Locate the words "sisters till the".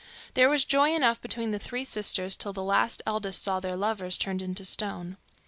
1.85-2.63